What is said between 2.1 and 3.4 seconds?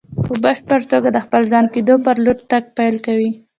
لور تګ پيل کوي.